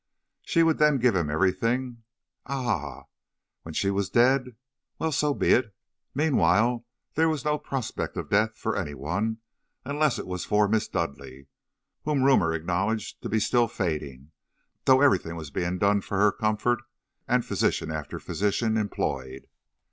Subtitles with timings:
[0.41, 2.01] She would then give him everything!
[2.47, 2.69] Ah!
[2.73, 3.03] ah!
[3.61, 4.55] when she was dead!
[4.97, 5.75] Well, so be it.
[6.15, 9.37] Meanwhile, there was no prospect of death for any one,
[9.85, 11.43] unless it was for Miss Dudleigh,
[12.03, 14.31] whom rumor acknowledged to be still fading,
[14.85, 16.79] though everything was being done for her comfort,
[17.27, 19.47] and physician after physician employed.